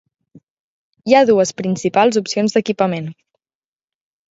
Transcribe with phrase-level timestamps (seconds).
[1.11, 3.09] Hi ha dues principals opcions d'equipament.